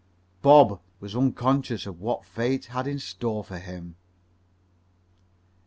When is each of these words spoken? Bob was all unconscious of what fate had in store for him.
Bob 0.41 0.81
was 0.99 1.13
all 1.13 1.21
unconscious 1.21 1.85
of 1.85 1.99
what 2.01 2.25
fate 2.25 2.65
had 2.65 2.87
in 2.87 2.97
store 2.97 3.43
for 3.43 3.59
him. 3.59 3.97